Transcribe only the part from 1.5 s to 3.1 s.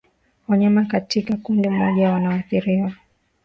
moja wanaoathiriwa